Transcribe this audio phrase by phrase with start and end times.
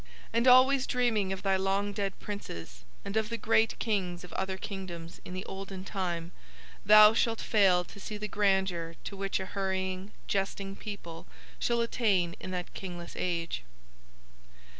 [0.33, 4.57] And always dreaming of thy long dead princes and of the great Kings of other
[4.57, 6.31] kingdoms in the olden time
[6.83, 11.27] thou shalt fail to see the grandeur to which a hurrying jesting people
[11.59, 13.61] shall attain in that kingless age.